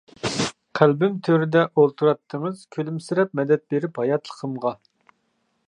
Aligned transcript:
قەلبىم 0.77 1.19
تۆرىدە 1.27 1.65
ئولتۇراتتىڭىز 1.81 2.63
كۈلۈمسىرەپ 2.77 3.37
مەدەت 3.41 3.65
بېرىپ 3.75 4.01
ھاياتلىقىمغا. 4.03 4.73